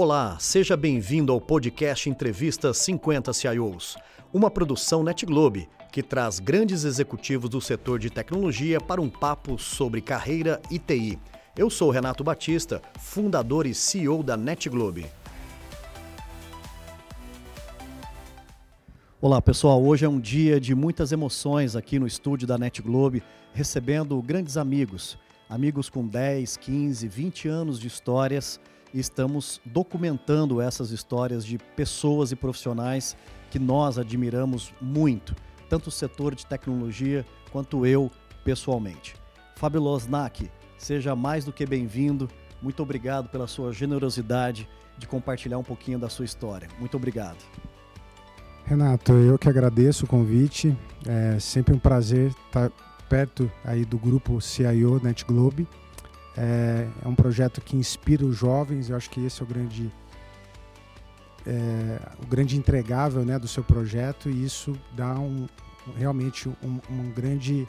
[0.00, 3.96] Olá, seja bem-vindo ao podcast Entrevista 50 CIOs,
[4.32, 10.00] uma produção NetGlobe que traz grandes executivos do setor de tecnologia para um papo sobre
[10.00, 11.18] carreira e TI.
[11.56, 15.04] Eu sou Renato Batista, fundador e CEO da NetGlobe.
[19.20, 23.20] Olá pessoal, hoje é um dia de muitas emoções aqui no estúdio da NetGlobe,
[23.52, 25.18] recebendo grandes amigos,
[25.50, 28.60] amigos com 10, 15, 20 anos de histórias
[28.92, 33.16] e estamos documentando essas histórias de pessoas e profissionais
[33.50, 35.34] que nós admiramos muito,
[35.68, 38.10] tanto o setor de tecnologia quanto eu
[38.44, 39.16] pessoalmente.
[39.56, 42.28] Fábio Losnak, seja mais do que bem-vindo.
[42.62, 46.68] Muito obrigado pela sua generosidade de compartilhar um pouquinho da sua história.
[46.78, 47.38] Muito obrigado.
[48.64, 50.76] Renato, eu que agradeço o convite.
[51.06, 52.70] É sempre um prazer estar
[53.08, 55.66] perto aí do grupo CIO Net Globe
[56.38, 59.90] é, é um projeto que inspira os jovens, eu acho que esse é o grande,
[61.44, 65.48] é, o grande entregável né, do seu projeto e isso dá um,
[65.96, 67.66] realmente um, um grande,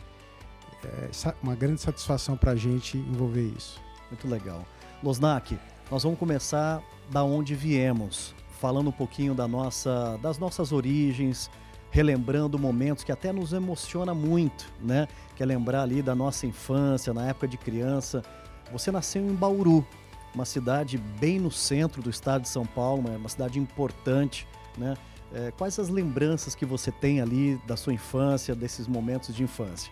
[0.84, 1.10] é,
[1.42, 3.82] uma grande satisfação para a gente envolver isso.
[4.12, 4.64] Muito legal.
[5.02, 5.58] Losnak,
[5.90, 11.50] nós vamos começar da onde viemos, falando um pouquinho da nossa, das nossas origens,
[11.90, 15.08] relembrando momentos que até nos emociona muito, né?
[15.36, 18.22] Que é lembrar ali da nossa infância, na época de criança,
[18.72, 19.86] você nasceu em Bauru,
[20.34, 24.96] uma cidade bem no centro do estado de São Paulo, uma cidade importante, né?
[25.32, 29.92] É, quais as lembranças que você tem ali da sua infância, desses momentos de infância?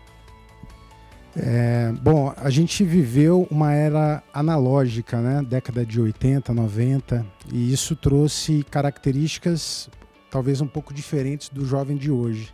[1.35, 5.43] É, bom, a gente viveu uma era analógica, né?
[5.43, 9.89] Década de 80, 90, e isso trouxe características
[10.31, 12.53] talvez um pouco diferentes do jovem de hoje.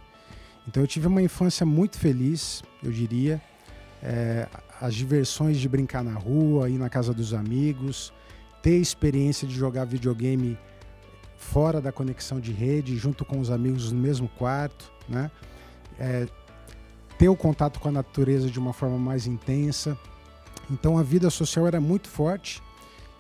[0.68, 3.42] Então eu tive uma infância muito feliz, eu diria.
[4.06, 4.48] É,
[4.82, 8.14] as diversões de brincar na rua, ir na casa dos amigos,
[8.62, 10.58] ter experiência de jogar videogame
[11.38, 15.32] fora da conexão de rede, junto com os amigos no mesmo quarto, né?
[15.98, 16.28] É,
[17.18, 19.98] ter o contato com a natureza de uma forma mais intensa.
[20.70, 22.62] Então a vida social era muito forte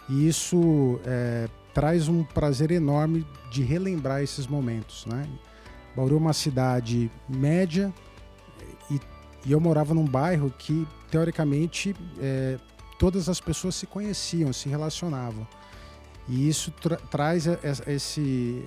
[0.09, 5.28] e isso é, traz um prazer enorme de relembrar esses momentos, né?
[5.96, 7.94] Bauru é uma cidade média
[9.46, 12.58] e, eu morava num bairro que teoricamente, é,
[12.98, 15.48] todas as pessoas se conheciam, se relacionavam.
[16.28, 17.46] E isso tra traz
[17.86, 18.64] esse,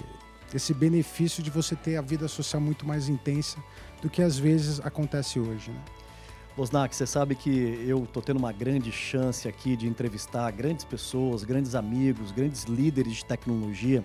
[0.55, 3.59] esse benefício de você ter a vida social muito mais intensa
[4.03, 5.71] do que às vezes acontece hoje.
[5.71, 5.83] Né?
[6.57, 11.75] Você sabe que eu estou tendo uma grande chance aqui de entrevistar grandes pessoas, grandes
[11.75, 14.03] amigos, grandes líderes de tecnologia.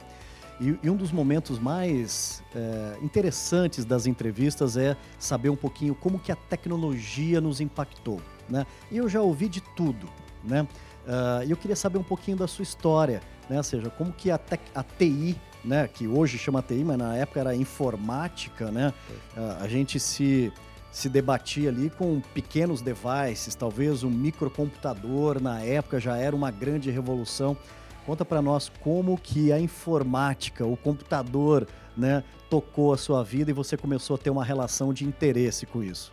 [0.62, 6.20] E, e um dos momentos mais é, interessantes das entrevistas é saber um pouquinho como
[6.20, 8.22] que a tecnologia nos impactou.
[8.48, 8.68] Né?
[8.92, 10.08] Eu já ouvi de tudo.
[10.44, 10.62] Né?
[10.62, 13.58] Uh, eu queria saber um pouquinho da sua história, né?
[13.58, 14.40] Ou seja, como que a,
[14.76, 15.36] a TI,
[15.66, 15.88] né?
[15.88, 18.94] que hoje chama TI, mas na época era informática, né?
[19.36, 20.54] Uh, a gente se,
[20.92, 26.92] se debatia ali com pequenos devices, talvez um microcomputador na época já era uma grande
[26.92, 27.58] revolução.
[28.06, 33.53] Conta para nós como que a informática, o computador, né, tocou a sua vida e
[33.53, 36.12] você começou a ter uma relação de interesse com isso.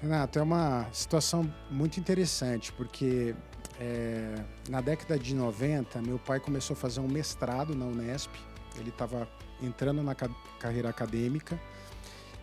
[0.00, 3.34] Renato, é uma situação muito interessante, porque
[3.80, 4.34] é,
[4.68, 8.30] na década de 90, meu pai começou a fazer um mestrado na Unesp,
[8.78, 9.28] ele estava
[9.62, 10.28] entrando na ca
[10.58, 11.58] carreira acadêmica,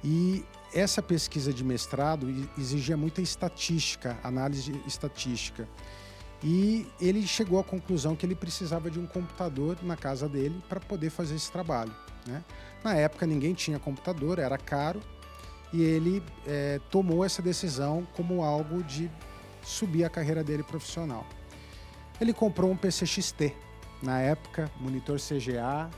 [0.04, 0.44] e
[0.74, 5.68] essa pesquisa de mestrado exigia muita estatística, análise estatística.
[6.44, 10.80] E ele chegou à conclusão que ele precisava de um computador na casa dele para
[10.80, 11.94] poder fazer esse trabalho.
[12.26, 12.44] Né?
[12.84, 15.00] Na época ninguém tinha computador, era caro,
[15.72, 19.10] e ele é, tomou essa decisão como algo de
[19.62, 21.26] subir a carreira dele profissional.
[22.20, 23.56] Ele comprou um PC XT,
[24.02, 25.90] na época, monitor CGA.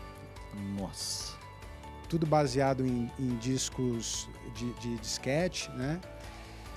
[0.77, 1.33] Nossa!
[2.09, 5.99] Tudo baseado em, em discos de, de disquete, né?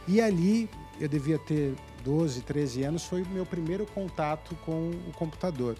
[0.08, 1.74] E ali, eu devia ter
[2.06, 5.76] 12, 13 anos, foi o meu primeiro contato com o computador.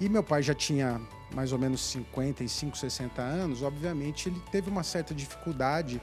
[0.00, 1.00] E meu pai já tinha
[1.34, 6.00] mais ou menos 55, 60 anos, obviamente ele teve uma certa dificuldade,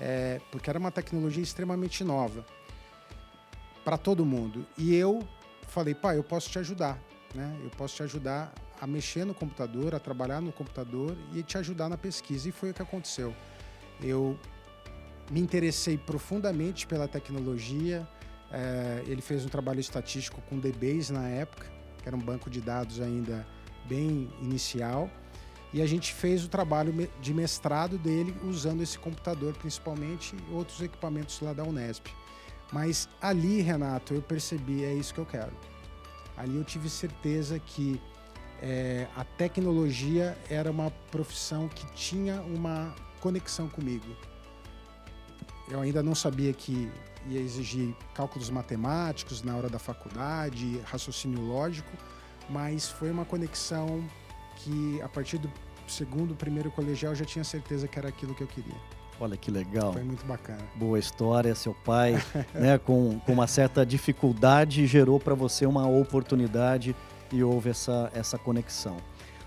[0.00, 2.44] é, porque era uma tecnologia extremamente nova
[3.84, 4.66] para todo mundo.
[4.76, 5.20] E eu
[5.68, 6.98] falei, pai, eu posso te ajudar,
[7.32, 7.56] né?
[7.62, 11.88] Eu posso te ajudar a mexer no computador, a trabalhar no computador e te ajudar
[11.88, 12.48] na pesquisa.
[12.48, 13.32] E foi o que aconteceu.
[14.02, 14.36] Eu
[15.30, 18.08] me interessei profundamente pela tecnologia,
[18.52, 21.66] é, ele fez um trabalho estatístico com DBase na época,
[22.02, 23.46] que era um banco de dados ainda
[23.88, 25.10] bem inicial.
[25.72, 30.80] E a gente fez o trabalho de mestrado dele usando esse computador, principalmente, e outros
[30.80, 32.08] equipamentos lá da Unesp.
[32.72, 35.52] Mas ali, Renato, eu percebi, é isso que eu quero.
[36.36, 38.00] Ali eu tive certeza que
[38.60, 44.06] é, a tecnologia era uma profissão que tinha uma conexão comigo.
[45.70, 46.90] Eu ainda não sabia que
[47.28, 51.90] ia exigir cálculos matemáticos na hora da faculdade, raciocínio lógico,
[52.48, 54.02] mas foi uma conexão
[54.56, 55.50] que a partir do
[55.86, 58.76] segundo, primeiro colegial eu já tinha certeza que era aquilo que eu queria.
[59.20, 59.92] Olha que legal.
[59.92, 60.62] Foi muito bacana.
[60.76, 62.14] Boa história, seu pai,
[62.54, 66.96] né, com, com uma certa dificuldade gerou para você uma oportunidade
[67.30, 68.96] e houve essa, essa conexão.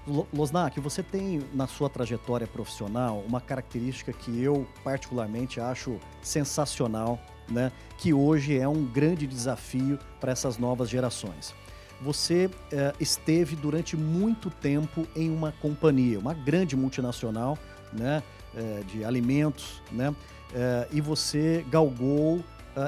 [0.05, 7.19] Losnak, você tem na sua trajetória profissional uma característica que eu particularmente acho sensacional,
[7.49, 7.71] né?
[7.97, 11.55] que hoje é um grande desafio para essas novas gerações.
[12.01, 17.57] Você eh, esteve durante muito tempo em uma companhia, uma grande multinacional
[17.93, 18.21] né?
[18.55, 20.13] Eh, de alimentos, né?
[20.53, 22.43] Eh, e você galgou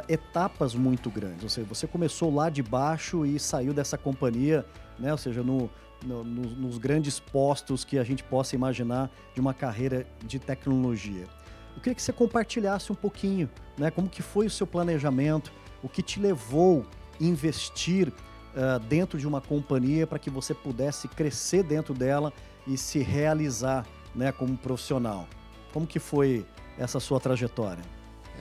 [0.09, 1.43] etapas muito grandes.
[1.43, 4.65] Ou seja, você começou lá de baixo e saiu dessa companhia,
[4.97, 5.11] né?
[5.11, 5.69] ou seja, no,
[6.05, 11.25] no, nos grandes postos que a gente possa imaginar de uma carreira de tecnologia.
[11.75, 15.51] Eu queria que você compartilhasse um pouquinho, né, como que foi o seu planejamento,
[15.83, 16.85] o que te levou
[17.19, 22.31] a investir uh, dentro de uma companhia para que você pudesse crescer dentro dela
[22.65, 25.27] e se realizar, né, como profissional.
[25.73, 26.45] Como que foi
[26.77, 27.83] essa sua trajetória?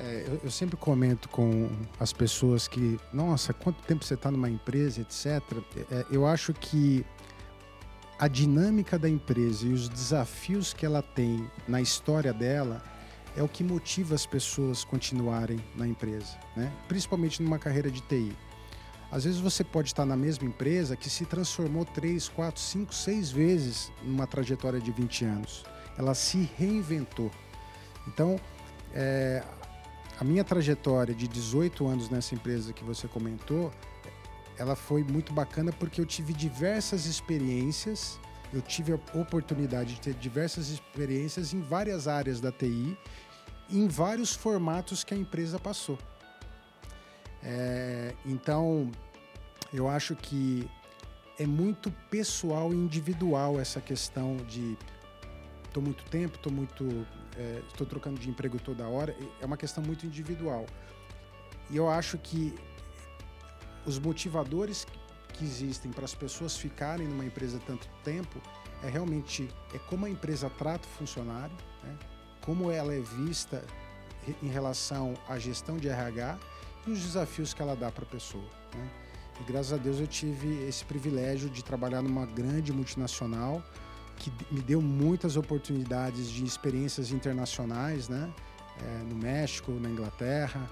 [0.00, 1.70] É, eu, eu, sempre comento com
[2.00, 5.43] as pessoas que, nossa, quanto tempo você está numa empresa, etc.
[5.90, 7.05] É, eu acho que
[8.24, 12.82] a dinâmica da empresa e os desafios que ela tem na história dela
[13.36, 16.72] é o que motiva as pessoas continuarem na empresa, né?
[16.88, 18.34] principalmente numa carreira de TI.
[19.12, 23.30] Às vezes você pode estar na mesma empresa que se transformou 3, 4, 5, 6
[23.30, 25.62] vezes numa trajetória de 20 anos.
[25.98, 27.30] Ela se reinventou.
[28.08, 28.40] Então,
[28.94, 29.44] é,
[30.18, 33.70] a minha trajetória de 18 anos nessa empresa que você comentou
[34.58, 38.18] ela foi muito bacana porque eu tive diversas experiências,
[38.52, 42.96] eu tive a oportunidade de ter diversas experiências em várias áreas da TI,
[43.70, 45.98] em vários formatos que a empresa passou.
[47.42, 48.90] É, então,
[49.72, 50.70] eu acho que
[51.38, 54.78] é muito pessoal e individual essa questão de
[55.64, 56.84] estou muito tempo, estou muito
[57.68, 59.16] estou é, trocando de emprego toda hora.
[59.40, 60.64] É uma questão muito individual.
[61.70, 62.54] E eu acho que
[63.86, 64.86] os motivadores
[65.32, 68.40] que existem para as pessoas ficarem numa empresa tanto tempo
[68.82, 71.96] é realmente é como a empresa trata o funcionário, né?
[72.40, 73.64] como ela é vista
[74.42, 76.38] em relação à gestão de RH
[76.86, 78.48] e os desafios que ela dá para a pessoa.
[78.75, 78.90] Né?
[79.40, 83.62] E graças a Deus eu tive esse privilégio de trabalhar numa grande multinacional
[84.16, 88.32] que me deu muitas oportunidades de experiências internacionais, né?
[88.81, 90.70] É, no México, na Inglaterra,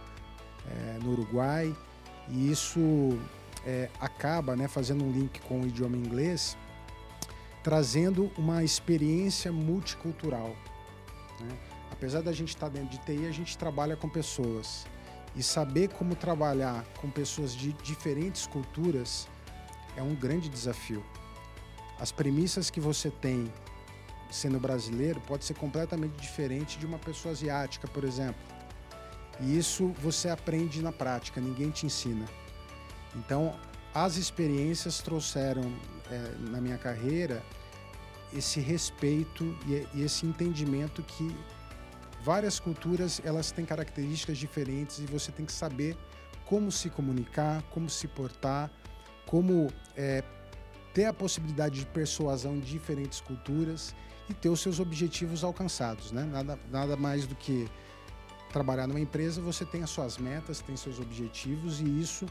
[0.69, 1.75] é, no Uruguai
[2.29, 2.81] e isso
[3.65, 6.57] é, acaba né, fazendo um link com o idioma inglês,
[7.63, 10.57] trazendo uma experiência multicultural.
[11.41, 11.57] Né?
[11.91, 14.87] Apesar da gente estar tá dentro de TI, a gente trabalha com pessoas.
[15.35, 19.29] E saber como trabalhar com pessoas de diferentes culturas
[19.97, 21.03] é um grande desafio.
[21.99, 23.51] As premissas que você tem
[24.31, 28.52] sendo brasileiro pode ser completamente diferente de uma pessoa asiática, por exemplo.
[29.43, 32.27] E isso você aprende na prática, ninguém te ensina.
[33.17, 33.55] Então,
[33.95, 35.73] as experiências trouxeram
[36.11, 37.43] é, na minha carreira
[38.33, 41.37] esse respeito e, e esse entendimento que
[42.23, 45.97] várias culturas elas têm características diferentes e você tem que saber
[46.47, 48.71] como se comunicar, como se portar,
[49.27, 50.23] como é,
[50.95, 53.95] ter a possibilidade de persuasão em diferentes culturas
[54.29, 56.25] e ter os seus objetivos alcançados, né?
[56.25, 57.69] Nada, nada mais do que
[58.53, 62.27] trabalhar numa empresa, você tem as suas metas, tem seus objetivos e isso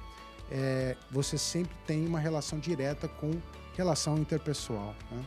[0.52, 3.32] é, você sempre tem uma relação direta com
[3.76, 4.94] relação interpessoal.
[5.10, 5.24] Né?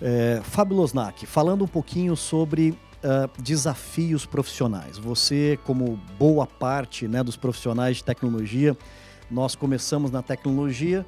[0.00, 4.98] É, Fábio Losnak, falando um pouquinho sobre uh, desafios profissionais.
[4.98, 8.76] Você, como boa parte né, dos profissionais de tecnologia,
[9.30, 11.06] nós começamos na tecnologia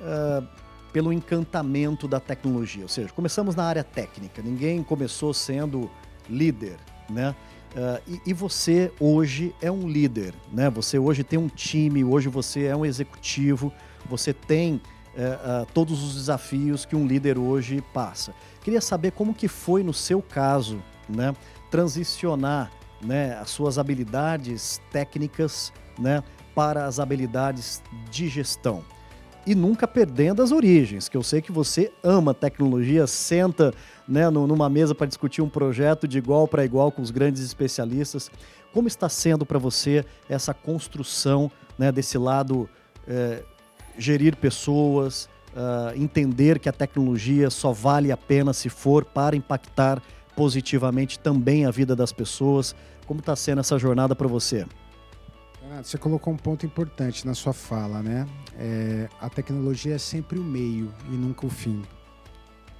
[0.00, 0.46] uh,
[0.92, 4.40] pelo encantamento da tecnologia, ou seja, começamos na área técnica.
[4.42, 5.90] Ninguém começou sendo
[6.28, 6.76] líder,
[7.10, 7.34] né?
[7.74, 10.70] Uh, e, e, você hoje é um líder, né?
[10.70, 13.72] Você hoje tem um time, hoje você é um executivo,
[14.08, 18.34] você tem uh, uh, todos os desafios que um líder hoje passa.
[18.62, 21.34] Queria saber como que foi no seu caso, né?
[21.70, 22.70] Transicionar,
[23.02, 23.38] né?
[23.38, 26.24] As suas habilidades técnicas, né?
[26.54, 28.82] Para as habilidades de gestão
[29.48, 33.72] e nunca perdendo as origens, que eu sei que você ama tecnologia, senta
[34.06, 38.30] né, numa mesa para discutir um projeto de igual para igual com os grandes especialistas.
[38.74, 42.68] Como está sendo para você essa construção né, desse lado
[43.06, 43.42] é,
[43.96, 50.02] gerir pessoas, uh, entender que a tecnologia só vale a pena se for para impactar
[50.36, 52.76] positivamente também a vida das pessoas.
[53.06, 54.66] Como está sendo essa jornada para você?
[55.68, 58.26] Renato, você colocou um ponto importante na sua fala, né?
[58.56, 61.84] É, a tecnologia é sempre o meio e nunca o fim.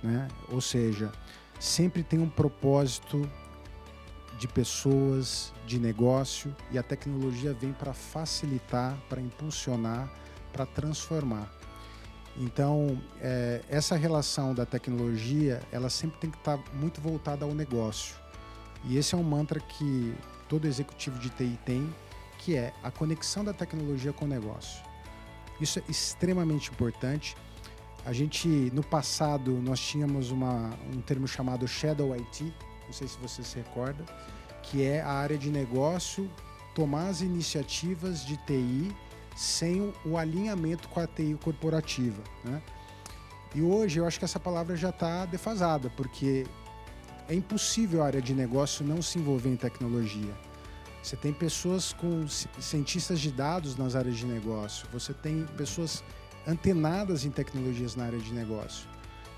[0.02, 0.26] Né?
[0.49, 1.12] Ou seja,
[1.61, 3.30] sempre tem um propósito
[4.38, 10.11] de pessoas, de negócio e a tecnologia vem para facilitar, para impulsionar,
[10.50, 11.52] para transformar.
[12.38, 17.52] Então, é, essa relação da tecnologia, ela sempre tem que estar tá muito voltada ao
[17.52, 18.16] negócio.
[18.85, 20.14] E esse é um mantra que
[20.49, 21.92] todo executivo de TI tem,
[22.49, 24.83] que é a conexão da tecnologia com o negócio.
[25.61, 27.37] Isso é extremamente importante.
[28.07, 32.45] A gente, no passado, nós tínhamos uma, um termo chamado Shadow IT,
[32.87, 34.02] não sei se você se recorda,
[34.62, 36.31] que é a área de negócio
[36.75, 38.97] tomar as iniciativas de TI
[39.37, 42.23] sem o alinhamento com a TI corporativa.
[42.43, 42.62] Né?
[43.55, 46.47] E hoje eu acho que essa palavra já está defasada, porque
[47.28, 50.48] é impossível a área de negócio não se envolver em tecnologia.
[51.02, 52.26] Você tem pessoas com
[52.59, 56.02] cientistas de dados nas áreas de negócio, você tem pessoas
[56.47, 58.88] antenadas em tecnologias na área de negócio.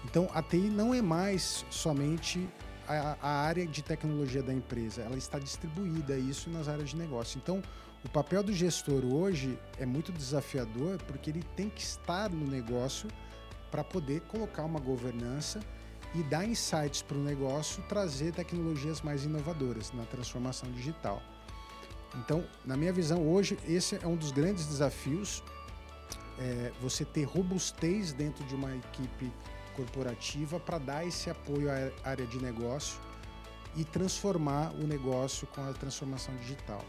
[0.04, 2.48] Então a TI não é mais somente
[2.88, 7.38] a, a área de tecnologia da empresa, ela está distribuída isso nas áreas de negócio.
[7.42, 7.62] Então
[8.04, 13.08] o papel do gestor hoje é muito desafiador porque ele tem que estar no negócio
[13.70, 15.60] para poder colocar uma governança
[16.14, 21.22] e dar insights para o negócio, trazer tecnologias mais inovadoras na transformação digital.
[22.16, 25.42] Então, na minha visão, hoje esse é um dos grandes desafios.
[26.38, 29.30] É você ter robustez dentro de uma equipe
[29.76, 32.98] corporativa para dar esse apoio à área de negócio
[33.76, 36.84] e transformar o negócio com a transformação digital.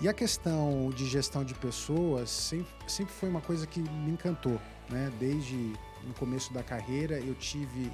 [0.00, 4.60] E a questão de gestão de pessoas sempre, sempre foi uma coisa que me encantou.
[4.90, 5.12] Né?
[5.18, 7.92] Desde no começo da carreira eu tive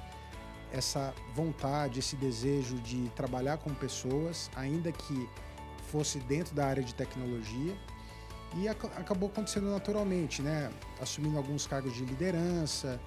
[0.71, 5.29] essa vontade, esse desejo de trabalhar com pessoas, ainda que
[5.91, 7.75] fosse dentro da área de tecnologia.
[8.55, 10.71] E ac acabou acontecendo naturalmente, né?
[10.99, 12.99] assumindo alguns cargos de liderança,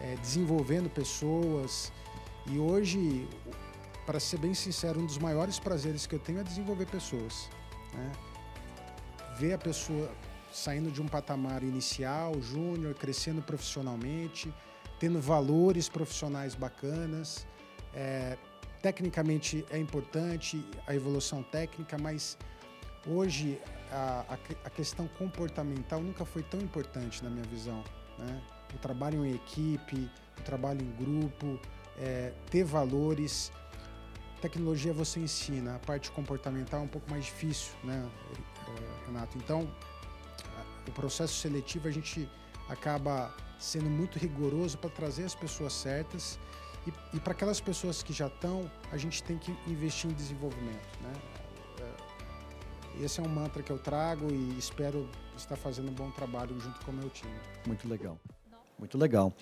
[0.00, 1.92] é, desenvolvendo pessoas.
[2.46, 3.28] E hoje,
[4.04, 7.48] para ser bem sincero, um dos maiores prazeres que eu tenho é desenvolver pessoas.
[7.94, 8.12] Né?
[9.40, 10.10] ver a pessoa
[10.52, 14.52] saindo de um patamar inicial, júnior, crescendo profissionalmente,
[14.98, 17.46] tendo valores profissionais bacanas.
[17.94, 18.36] É,
[18.82, 22.36] tecnicamente é importante a evolução técnica, mas
[23.06, 23.60] hoje
[23.90, 24.24] a,
[24.64, 27.84] a, questão comportamental nunca foi tão importante na minha visão.
[28.18, 28.42] Né?
[28.74, 31.60] O trabalho em equipe, o trabalho em grupo,
[31.98, 33.52] é, ter valores.
[34.40, 38.08] Tecnologia você ensina, a parte comportamental é um pouco mais difícil, né?
[39.06, 39.36] Renato.
[39.36, 39.70] Então,
[40.88, 42.26] o processo seletivo a gente
[42.66, 46.38] acaba sendo muito rigoroso para trazer as pessoas certas
[46.86, 50.98] e, e para aquelas pessoas que já estão, a gente tem que investir em desenvolvimento.
[51.02, 51.12] Né?
[51.80, 56.58] É, esse é um mantra que eu trago e espero estar fazendo um bom trabalho
[56.58, 57.32] junto com o meu time.
[57.66, 58.18] Muito legal.
[58.78, 59.32] Muito legal.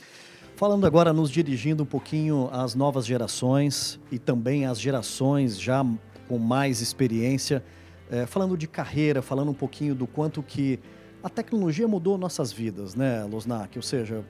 [0.56, 5.84] Falando agora, nos dirigindo um pouquinho às novas gerações e também às gerações já
[6.26, 7.64] com mais experiência,
[8.10, 10.80] é, falando de carreira, falando um pouquinho do quanto que
[11.22, 13.78] a tecnologia mudou nossas vidas, né, Losnak?
[13.78, 14.24] Ou seja,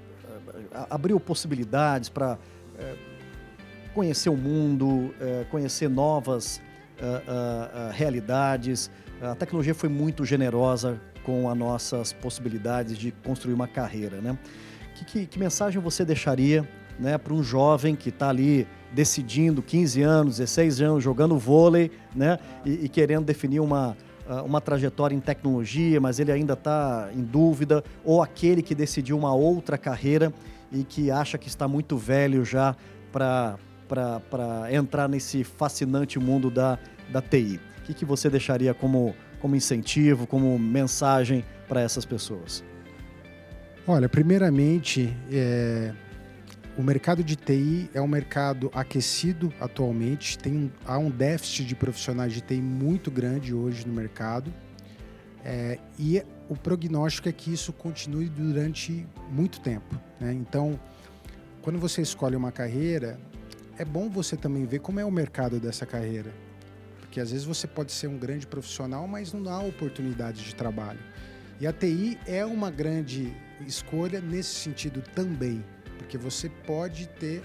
[0.73, 2.39] é, abriu possibilidades para
[2.79, 2.95] é,
[3.95, 6.61] conhecer o mundo, é, conhecer novas
[6.99, 8.91] é, é, realidades.
[9.21, 14.39] A tecnologia foi muito generosa com as nossas possibilidades de construir uma carreira, né?
[14.95, 16.69] Que, que, que mensagem você deixaria
[16.99, 22.39] né, para um jovem que está ali decidindo 15 anos, 16 anos, jogando vôlei, né?
[22.65, 23.97] E, e querendo definir uma,
[24.45, 29.35] uma trajetória em tecnologia, mas ele ainda está em dúvida, ou aquele que decidiu uma
[29.35, 30.33] outra carreira
[30.71, 32.77] e que acha que está muito velho já
[33.11, 33.59] para
[34.71, 36.79] entrar nesse fascinante mundo da,
[37.11, 37.59] da TI.
[37.79, 42.63] O que, que você deixaria como, como incentivo, como mensagem para essas pessoas?
[43.87, 45.95] Olha, primeiramente, é,
[46.79, 52.33] o mercado de TI é um mercado aquecido atualmente, tem há um déficit de profissionais
[52.33, 54.55] de TI muito grande hoje no mercado.
[55.45, 60.01] É, e o prognóstico é que isso continue durante muito tempo.
[60.21, 60.33] Né?
[60.33, 60.79] Então,
[61.63, 63.19] quando você escolhe uma carreira,
[63.77, 66.33] é bom você também ver como é o mercado dessa carreira.
[67.01, 71.01] Porque às vezes você pode ser um grande profissional, mas não há oportunidade de trabalho.
[71.61, 75.65] E a TI é uma grande escolha nesse sentido também
[75.99, 77.43] porque você pode ter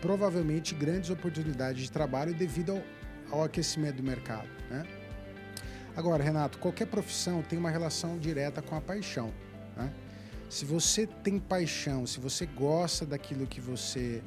[0.00, 2.82] provavelmente grandes oportunidades de trabalho devido ao,
[3.38, 4.48] ao aquecimento do mercado.
[4.68, 4.84] Né?
[5.94, 9.32] Agora, Renato, qualquer profissão tem uma relação direta com a paixão.
[9.76, 9.92] Né?
[10.48, 14.22] Se você tem paixão, se você gosta daquilo que você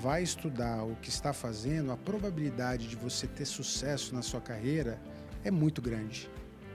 [0.00, 5.00] vai estudar, o que está fazendo, a probabilidade de você ter sucesso na sua carreira
[5.44, 6.30] é muito grande.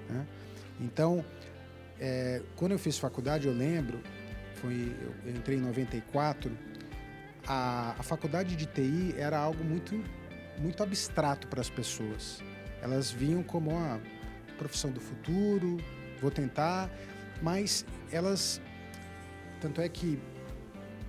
[0.09, 0.27] Né?
[0.79, 1.23] Então,
[1.99, 4.01] é, quando eu fiz faculdade, eu lembro,
[4.55, 4.95] foi,
[5.25, 6.51] eu entrei em 94,
[7.47, 10.03] a, a faculdade de TI era algo muito,
[10.57, 12.41] muito abstrato para as pessoas.
[12.81, 13.99] Elas vinham como a
[14.57, 15.77] profissão do futuro,
[16.21, 16.89] vou tentar,
[17.41, 18.61] mas elas
[19.59, 20.19] tanto é que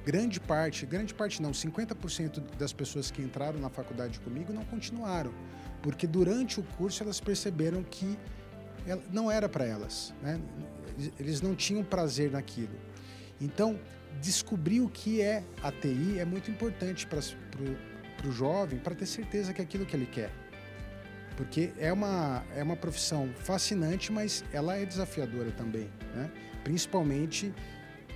[0.05, 5.33] grande parte, grande parte não, 50% das pessoas que entraram na faculdade comigo não continuaram,
[5.83, 8.19] porque durante o curso elas perceberam que
[9.13, 10.41] não era para elas, né?
[11.19, 12.79] eles não tinham prazer naquilo.
[13.41, 13.79] Então,
[14.21, 17.21] descobrir o que é a TI é muito importante para
[18.29, 20.31] o jovem, para ter certeza que é aquilo que ele quer.
[21.37, 26.31] Porque é uma, é uma profissão fascinante, mas ela é desafiadora também, né?
[26.65, 27.53] principalmente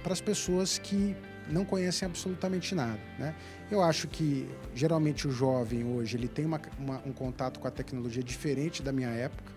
[0.02, 1.14] para as pessoas que
[1.50, 3.00] não conhecem absolutamente nada.
[3.18, 3.34] Né?
[3.70, 7.70] Eu acho que geralmente o jovem hoje ele tem uma, uma, um contato com a
[7.70, 9.52] tecnologia diferente da minha época,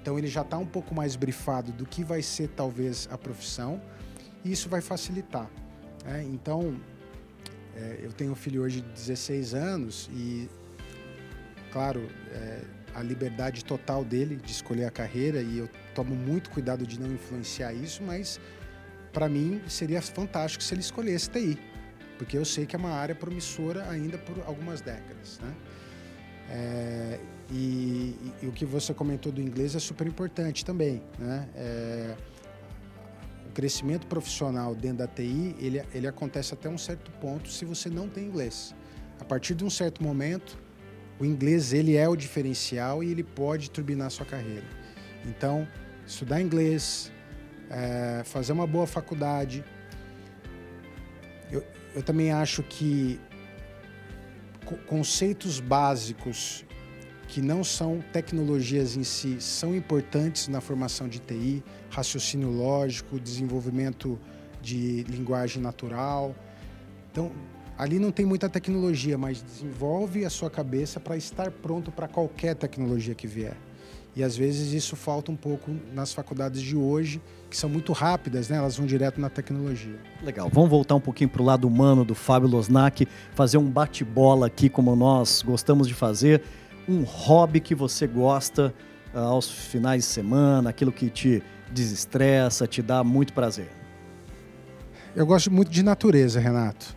[0.00, 3.80] então ele já está um pouco mais brifado do que vai ser talvez a profissão
[4.44, 5.50] e isso vai facilitar.
[6.04, 6.24] Né?
[6.24, 6.80] Então
[7.78, 10.48] é, eu tenho um filho hoje de 16 anos e,
[11.72, 12.60] claro, é,
[12.94, 17.12] a liberdade total dele de escolher a carreira e eu tomo muito cuidado de não
[17.12, 18.40] influenciar isso, mas
[19.12, 21.58] para mim seria fantástico se ele escolhesse TI,
[22.18, 25.38] porque eu sei que é uma área promissora ainda por algumas décadas.
[25.40, 25.54] Né?
[26.50, 31.02] É, e, e, e, o que você comentou do inglês é super importante também.
[31.18, 31.48] Né?
[31.54, 32.16] É,
[33.58, 38.08] crescimento profissional dentro da TI ele, ele acontece até um certo ponto se você não
[38.08, 38.72] tem inglês.
[39.18, 40.56] A partir de um certo momento,
[41.18, 44.64] o inglês ele é o diferencial e ele pode turbinar sua carreira.
[45.26, 45.66] Então,
[46.06, 47.10] estudar inglês,
[47.68, 49.64] é, fazer uma boa faculdade.
[51.50, 51.64] Eu,
[51.96, 53.18] eu também acho que
[54.86, 56.64] conceitos básicos
[57.28, 64.18] que não são tecnologias em si são importantes na formação de TI, raciocínio lógico, desenvolvimento
[64.62, 66.34] de linguagem natural.
[67.12, 67.30] Então,
[67.76, 72.56] ali não tem muita tecnologia, mas desenvolve a sua cabeça para estar pronto para qualquer
[72.56, 73.56] tecnologia que vier.
[74.16, 78.48] E às vezes isso falta um pouco nas faculdades de hoje, que são muito rápidas,
[78.48, 78.56] né?
[78.56, 79.96] Elas vão direto na tecnologia.
[80.24, 80.50] Legal.
[80.52, 84.68] Vamos voltar um pouquinho para o lado humano do Fábio Losnak, fazer um bate-bola aqui
[84.68, 86.42] como nós gostamos de fazer.
[86.88, 88.74] Um hobby que você gosta
[89.14, 93.68] uh, aos finais de semana, aquilo que te desestressa, te dá muito prazer.
[95.14, 96.96] Eu gosto muito de natureza, Renato.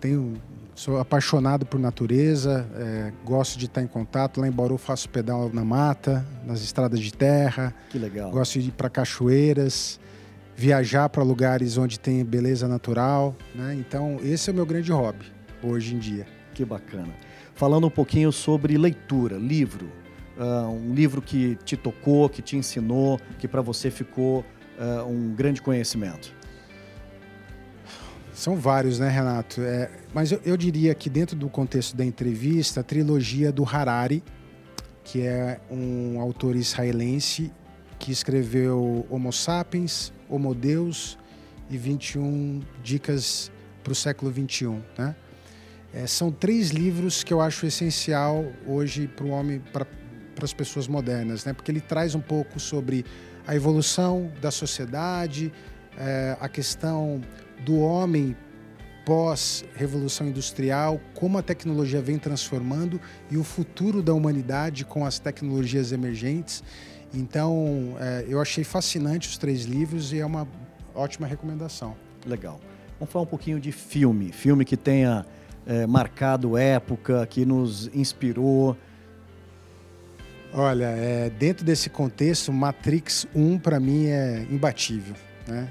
[0.00, 0.40] Tenho
[0.80, 4.40] Sou apaixonado por natureza, é, gosto de estar em contato.
[4.40, 7.74] Lá em Bauru faço pedal na mata, nas estradas de terra.
[7.90, 8.30] Que legal.
[8.30, 10.00] Gosto de ir para cachoeiras,
[10.56, 13.36] viajar para lugares onde tem beleza natural.
[13.54, 13.74] Né?
[13.74, 15.26] Então, esse é o meu grande hobby
[15.62, 16.26] hoje em dia.
[16.54, 17.12] Que bacana.
[17.60, 19.92] Falando um pouquinho sobre leitura, livro.
[20.38, 24.40] Uh, um livro que te tocou, que te ensinou, que para você ficou
[24.78, 26.34] uh, um grande conhecimento.
[28.32, 29.60] São vários, né, Renato?
[29.60, 34.24] É, mas eu, eu, diria que dentro do contexto da entrevista, a trilogia do Harari,
[35.04, 37.52] que é um autor israelense
[37.98, 41.18] que escreveu Homo Sapiens, Homo Deus
[41.68, 43.52] e 21 Dicas
[43.84, 45.14] para o século 21, né?
[45.92, 49.86] É, são três livros que eu acho essencial hoje para o homem, para
[50.42, 51.52] as pessoas modernas, né?
[51.52, 53.04] Porque ele traz um pouco sobre
[53.46, 55.52] a evolução da sociedade,
[55.98, 57.20] é, a questão
[57.64, 58.36] do homem
[59.04, 65.90] pós-revolução industrial, como a tecnologia vem transformando e o futuro da humanidade com as tecnologias
[65.90, 66.62] emergentes.
[67.12, 70.46] Então, é, eu achei fascinante os três livros e é uma
[70.94, 71.96] ótima recomendação.
[72.24, 72.60] Legal.
[73.00, 74.30] Vamos falar um pouquinho de filme.
[74.30, 75.26] Filme que tenha
[75.66, 78.76] é, marcado época, que nos inspirou.
[80.52, 85.14] Olha, é, dentro desse contexto, Matrix 1 para mim é imbatível.
[85.46, 85.68] Né?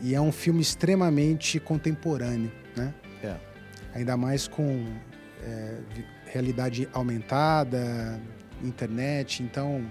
[0.00, 2.92] E é um filme extremamente contemporâneo, né?
[3.22, 3.36] É.
[3.94, 4.84] Ainda mais com
[5.42, 5.76] é,
[6.26, 8.20] realidade aumentada,
[8.62, 9.42] internet.
[9.42, 9.84] Então,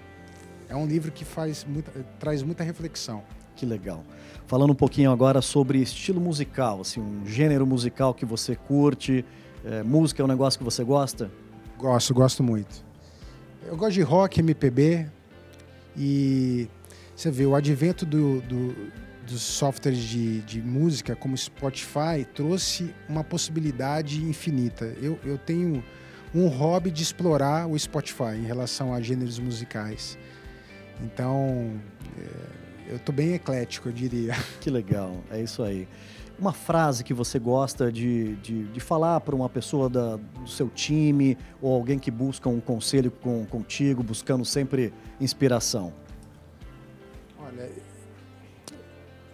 [0.67, 3.23] é um livro que faz muita, traz muita reflexão.
[3.61, 4.03] Que legal.
[4.47, 9.23] Falando um pouquinho agora sobre estilo musical, assim, um gênero musical que você curte,
[9.63, 11.29] é, música é um negócio que você gosta?
[11.77, 12.83] Gosto, gosto muito.
[13.67, 15.07] Eu gosto de rock, MPB
[15.95, 16.67] e
[17.15, 18.75] você vê o advento do, do
[19.27, 24.85] dos softwares de, de música, como Spotify, trouxe uma possibilidade infinita.
[24.99, 25.83] Eu, eu tenho
[26.33, 30.17] um hobby de explorar o Spotify em relação a gêneros musicais.
[31.03, 31.79] Então,
[32.17, 32.50] é,
[32.87, 34.33] eu estou bem eclético, eu diria.
[34.59, 35.87] Que legal, é isso aí.
[36.39, 40.69] Uma frase que você gosta de, de, de falar para uma pessoa da, do seu
[40.69, 45.93] time ou alguém que busca um conselho com, contigo, buscando sempre inspiração?
[47.37, 47.69] Olha,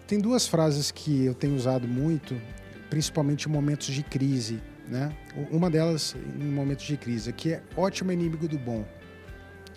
[0.05, 2.35] tem duas frases que eu tenho usado muito,
[2.89, 4.61] principalmente em momentos de crise.
[4.87, 5.11] Né?
[5.51, 8.85] Uma delas em momentos de crise, que é ótimo inimigo do bom.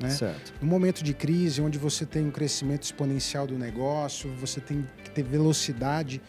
[0.00, 0.10] Né?
[0.10, 0.54] Certo.
[0.60, 5.10] No momento de crise, onde você tem um crescimento exponencial do negócio, você tem que
[5.10, 6.22] ter velocidade,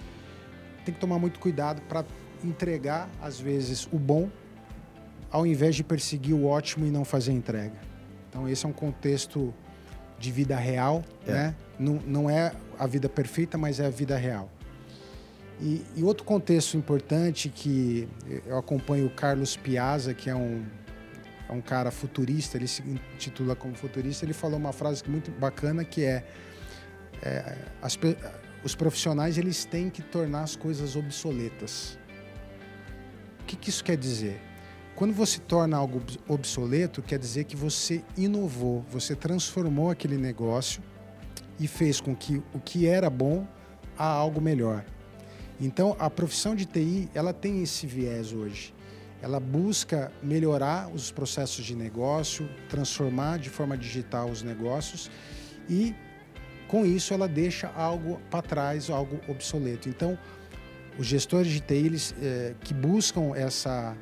[0.84, 2.04] tem que tomar muito cuidado para
[2.44, 4.30] entregar, às vezes, o bom,
[5.32, 7.80] ao invés de perseguir o ótimo e não fazer a entrega.
[8.30, 9.54] Então, esse é um contexto
[10.20, 11.32] de vida real, é.
[11.32, 11.56] né?
[11.80, 14.50] Não, não é a vida perfeita, mas é a vida real.
[15.60, 18.10] E, e, outro contexto importante que
[18.48, 20.66] eu acompanho o Carlos Piazza, que é um,
[21.52, 25.84] é um cara futurista, ele se intitula como futurista, ele falou uma frase muito bacana
[25.84, 26.24] que é,
[27.22, 28.00] é as,
[28.64, 32.00] os profissionais eles têm que tornar as coisas obsoletas.
[33.42, 34.40] O que, que isso quer dizer?
[34.96, 40.82] Quando você torna algo obsoleto, quer dizer que você inovou, você transformou aquele negócio
[41.60, 43.46] e fez com que o que era bom
[43.98, 44.86] a algo melhor.
[45.60, 48.74] Então, a profissão de TI, ela tem esse viés hoje.
[49.22, 55.12] Ela busca melhorar os processos de negócio, transformar de forma digital os negócios
[55.70, 55.94] e
[56.68, 59.90] com isso ela deixa algo para trás, algo obsoleto.
[59.90, 60.18] Então,
[60.98, 63.96] os gestores de TI eles, é, que buscam essa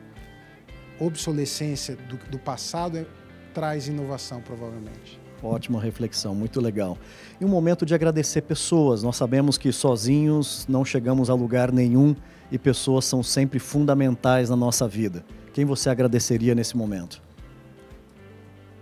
[0.99, 3.05] obsolescência do, do passado é,
[3.53, 5.19] traz inovação, provavelmente.
[5.41, 6.97] Ótima reflexão, muito legal.
[7.39, 9.01] E um momento de agradecer pessoas.
[9.01, 12.15] Nós sabemos que sozinhos não chegamos a lugar nenhum
[12.51, 15.23] e pessoas são sempre fundamentais na nossa vida.
[15.53, 17.21] Quem você agradeceria nesse momento?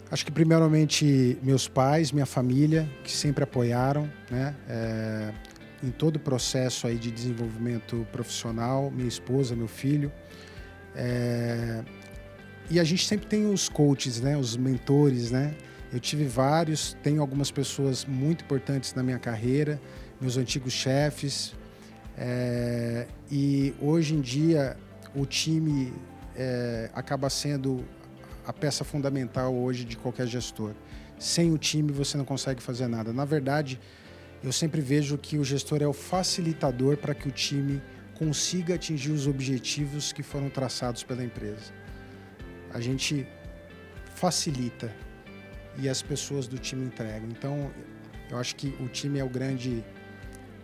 [0.10, 4.56] Acho que primeiramente meus pais, minha família, que sempre apoiaram, né?
[4.70, 5.34] É,
[5.84, 10.12] em todo o processo aí de desenvolvimento profissional, minha esposa, meu filho.
[10.96, 11.84] É,
[12.70, 14.38] e a gente sempre tem os coaches, né?
[14.38, 15.56] Os mentores, né?
[15.92, 19.80] Eu tive vários, tenho algumas pessoas muito importantes na minha carreira,
[20.20, 21.54] meus antigos chefes.
[22.18, 24.76] É, e hoje em dia
[25.16, 25.94] o time
[26.36, 27.86] é, acaba sendo
[28.46, 30.74] a peça fundamental hoje de qualquer gestor.
[31.20, 33.12] Sem o time você não consegue fazer nada.
[33.14, 33.80] Na verdade,
[34.44, 37.82] eu sempre vejo que o gestor é o facilitador para que o time
[38.16, 41.72] consiga atingir os objetivos que foram traçados pela empresa.
[42.74, 43.28] A gente
[44.16, 44.94] facilita
[45.78, 47.30] e as pessoas do time entregam.
[47.30, 47.72] Então,
[48.30, 49.84] eu acho que o time é o grande.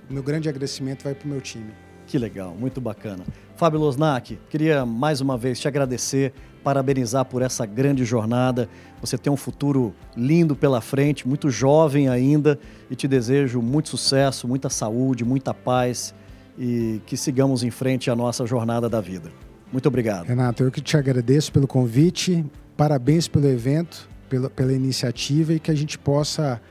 [0.10, 1.72] Meu grande agradecimento vai para o meu time.
[2.06, 3.24] Que legal, muito bacana.
[3.56, 8.70] Fábio Losnak, queria mais uma vez te agradecer, parabenizar por essa grande jornada.
[9.00, 14.48] Você tem um futuro lindo pela frente, muito jovem ainda, e te desejo muito sucesso,
[14.48, 16.14] muita saúde, muita paz
[16.58, 19.32] e que sigamos em frente a nossa jornada da vida.
[19.72, 20.28] Muito obrigado.
[20.28, 22.46] Renato, eu que te agradeço pelo convite,
[22.78, 26.62] parabéns pelo evento, pela, pela iniciativa e que a gente possa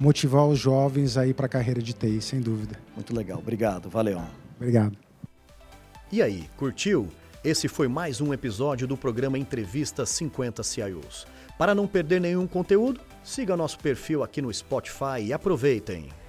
[0.00, 2.80] motivar os jovens aí para a carreira de TI, sem dúvida.
[2.96, 4.20] Muito legal, obrigado, valeu.
[4.56, 4.96] Obrigado.
[6.10, 7.08] E aí, curtiu?
[7.44, 11.26] Esse foi mais um episódio do programa Entrevista 50 CIOs.
[11.56, 16.10] Para não perder nenhum conteúdo, siga nosso perfil aqui no Spotify e aproveitem!